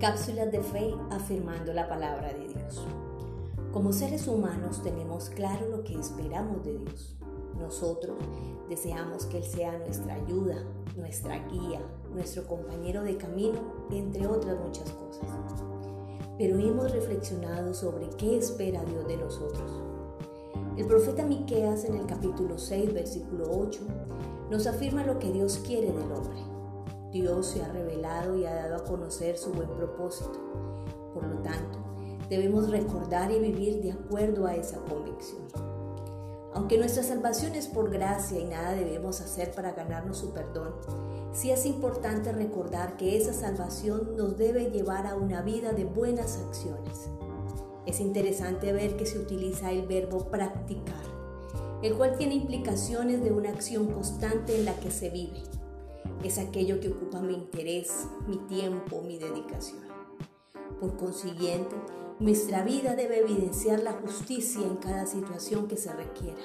[0.00, 2.86] Cápsulas de fe afirmando la palabra de Dios.
[3.72, 7.16] Como seres humanos tenemos claro lo que esperamos de Dios.
[7.58, 8.16] Nosotros
[8.68, 10.62] deseamos que Él sea nuestra ayuda,
[10.96, 11.80] nuestra guía,
[12.14, 13.58] nuestro compañero de camino,
[13.90, 15.28] entre otras muchas cosas.
[16.38, 19.82] Pero hemos reflexionado sobre qué espera Dios de nosotros.
[20.76, 23.80] El profeta Miqueas en el capítulo 6, versículo 8,
[24.48, 26.57] nos afirma lo que Dios quiere del hombre
[27.12, 30.38] Dios se ha revelado y ha dado a conocer su buen propósito.
[31.14, 31.78] Por lo tanto,
[32.28, 35.42] debemos recordar y vivir de acuerdo a esa convicción.
[36.52, 40.74] Aunque nuestra salvación es por gracia y nada debemos hacer para ganarnos su perdón,
[41.32, 46.38] sí es importante recordar que esa salvación nos debe llevar a una vida de buenas
[46.38, 47.08] acciones.
[47.86, 51.06] Es interesante ver que se utiliza el verbo practicar,
[51.82, 55.40] el cual tiene implicaciones de una acción constante en la que se vive
[56.22, 59.80] es aquello que ocupa mi interés, mi tiempo, mi dedicación.
[60.80, 61.74] Por consiguiente,
[62.20, 66.40] nuestra vida debe evidenciar la justicia en cada situación que se requiera.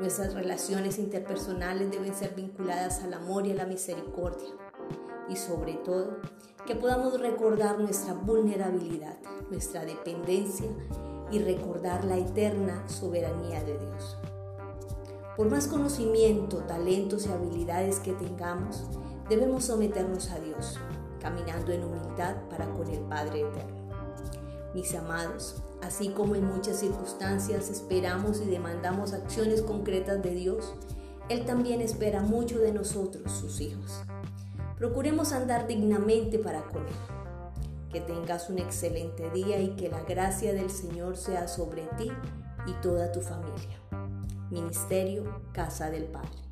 [0.00, 4.50] Nuestras relaciones interpersonales deben ser vinculadas al amor y a la misericordia.
[5.28, 6.18] Y sobre todo,
[6.66, 9.16] que podamos recordar nuestra vulnerabilidad,
[9.50, 10.68] nuestra dependencia
[11.30, 14.16] y recordar la eterna soberanía de Dios.
[15.38, 18.82] Por más conocimiento, talentos y habilidades que tengamos,
[19.28, 20.80] debemos someternos a Dios,
[21.20, 23.88] caminando en humildad para con el Padre Eterno.
[24.74, 30.74] Mis amados, así como en muchas circunstancias esperamos y demandamos acciones concretas de Dios,
[31.28, 34.02] Él también espera mucho de nosotros, sus hijos.
[34.76, 37.90] Procuremos andar dignamente para con Él.
[37.92, 42.10] Que tengas un excelente día y que la gracia del Señor sea sobre ti
[42.66, 43.87] y toda tu familia.
[44.50, 46.47] Ministerio Casa del Padre.